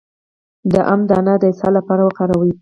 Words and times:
د 0.71 0.73
ام 0.91 1.01
دانه 1.09 1.33
د 1.39 1.43
اسهال 1.51 1.73
لپاره 1.79 2.01
وکاروئ 2.03 2.51